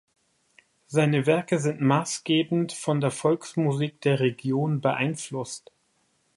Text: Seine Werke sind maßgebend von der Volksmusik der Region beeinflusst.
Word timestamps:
Seine 0.87 1.27
Werke 1.27 1.59
sind 1.59 1.79
maßgebend 1.79 2.73
von 2.73 3.01
der 3.01 3.11
Volksmusik 3.11 4.01
der 4.01 4.19
Region 4.19 4.81
beeinflusst. 4.81 5.71